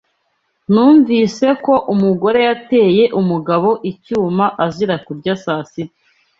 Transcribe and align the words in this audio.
Numvise 0.71 1.47
ko 1.65 1.73
umugore 1.93 2.39
yateye 2.47 3.03
umugabo 3.19 3.69
icyuma 3.91 4.45
azira 4.65 4.95
kurya 5.05 5.33
saa 5.43 5.63
sita. 5.71 5.99